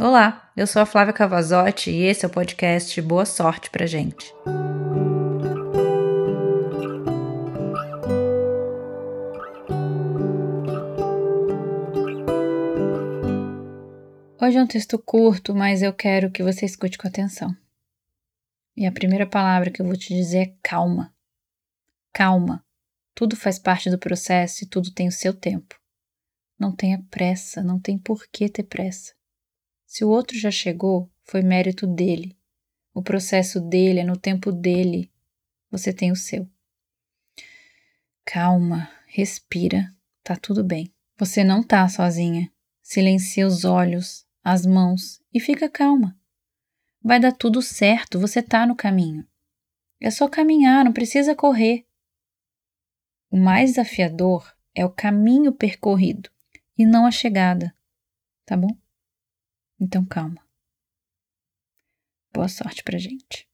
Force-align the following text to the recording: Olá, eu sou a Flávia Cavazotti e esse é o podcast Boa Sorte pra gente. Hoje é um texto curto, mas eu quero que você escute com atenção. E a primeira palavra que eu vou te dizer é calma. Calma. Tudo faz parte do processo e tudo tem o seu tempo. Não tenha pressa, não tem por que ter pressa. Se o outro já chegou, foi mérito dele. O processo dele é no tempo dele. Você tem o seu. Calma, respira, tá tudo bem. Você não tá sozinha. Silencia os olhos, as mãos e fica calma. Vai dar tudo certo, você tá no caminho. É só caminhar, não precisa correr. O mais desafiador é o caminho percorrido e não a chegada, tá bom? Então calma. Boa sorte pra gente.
Olá, 0.00 0.48
eu 0.56 0.64
sou 0.64 0.80
a 0.80 0.86
Flávia 0.86 1.12
Cavazotti 1.12 1.90
e 1.90 2.04
esse 2.04 2.24
é 2.24 2.28
o 2.28 2.30
podcast 2.30 3.02
Boa 3.02 3.26
Sorte 3.26 3.68
pra 3.68 3.84
gente. 3.84 4.32
Hoje 14.40 14.56
é 14.56 14.62
um 14.62 14.68
texto 14.68 14.96
curto, 15.00 15.52
mas 15.52 15.82
eu 15.82 15.92
quero 15.92 16.30
que 16.30 16.44
você 16.44 16.64
escute 16.64 16.96
com 16.96 17.08
atenção. 17.08 17.52
E 18.76 18.86
a 18.86 18.92
primeira 18.92 19.26
palavra 19.26 19.68
que 19.68 19.82
eu 19.82 19.86
vou 19.86 19.96
te 19.96 20.14
dizer 20.14 20.38
é 20.38 20.54
calma. 20.62 21.12
Calma. 22.12 22.64
Tudo 23.16 23.34
faz 23.34 23.58
parte 23.58 23.90
do 23.90 23.98
processo 23.98 24.62
e 24.62 24.68
tudo 24.68 24.92
tem 24.92 25.08
o 25.08 25.12
seu 25.12 25.34
tempo. 25.34 25.74
Não 26.56 26.70
tenha 26.70 27.04
pressa, 27.10 27.64
não 27.64 27.80
tem 27.80 27.98
por 27.98 28.28
que 28.30 28.48
ter 28.48 28.62
pressa. 28.62 29.17
Se 29.88 30.04
o 30.04 30.10
outro 30.10 30.38
já 30.38 30.50
chegou, 30.50 31.10
foi 31.24 31.40
mérito 31.40 31.86
dele. 31.86 32.36
O 32.92 33.02
processo 33.02 33.58
dele 33.58 34.00
é 34.00 34.04
no 34.04 34.18
tempo 34.18 34.52
dele. 34.52 35.10
Você 35.70 35.94
tem 35.94 36.12
o 36.12 36.16
seu. 36.16 36.46
Calma, 38.22 38.90
respira, 39.06 39.90
tá 40.22 40.36
tudo 40.36 40.62
bem. 40.62 40.92
Você 41.16 41.42
não 41.42 41.62
tá 41.62 41.88
sozinha. 41.88 42.52
Silencia 42.82 43.46
os 43.46 43.64
olhos, 43.64 44.26
as 44.44 44.66
mãos 44.66 45.22
e 45.32 45.40
fica 45.40 45.70
calma. 45.70 46.14
Vai 47.02 47.18
dar 47.18 47.32
tudo 47.32 47.62
certo, 47.62 48.20
você 48.20 48.42
tá 48.42 48.66
no 48.66 48.76
caminho. 48.76 49.26
É 49.98 50.10
só 50.10 50.28
caminhar, 50.28 50.84
não 50.84 50.92
precisa 50.92 51.34
correr. 51.34 51.86
O 53.30 53.38
mais 53.38 53.70
desafiador 53.70 54.54
é 54.74 54.84
o 54.84 54.90
caminho 54.90 55.50
percorrido 55.50 56.30
e 56.76 56.84
não 56.84 57.06
a 57.06 57.10
chegada, 57.10 57.74
tá 58.44 58.54
bom? 58.54 58.76
Então 59.80 60.04
calma. 60.04 60.42
Boa 62.32 62.48
sorte 62.48 62.82
pra 62.82 62.98
gente. 62.98 63.47